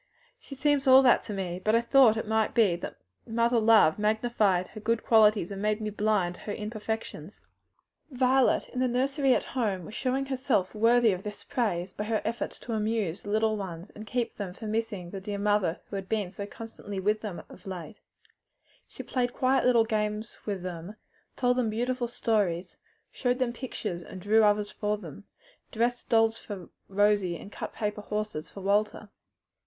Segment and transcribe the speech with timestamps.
[0.39, 3.99] "She seems all that to me; but I thought it might be that mother love
[3.99, 7.41] magnified her good qualities and made me blind to her imperfections."
[8.09, 12.19] Violet, in the nursery at home, was showing herself worthy of these encomiums by her
[12.25, 15.95] efforts to amuse the little ones and keep them from missing the dear mother who
[15.95, 17.99] had been so constantly with them of late.
[18.87, 20.95] She played quiet little games with them,
[21.37, 22.75] told them beautiful stories,
[23.11, 25.25] showed them pictures and drew others for them,
[25.71, 29.09] dressed dolls for Rosie and cut paper horses for Walter.